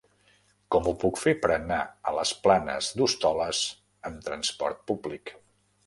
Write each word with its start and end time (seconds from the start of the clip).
Com 0.75 0.87
ho 0.91 0.93
puc 1.03 1.19
fer 1.23 1.33
per 1.43 1.51
anar 1.57 1.77
a 2.11 2.15
les 2.21 2.33
Planes 2.47 2.91
d'Hostoles 3.01 3.63
amb 4.11 4.29
trasport 4.31 4.85
públic? 4.93 5.41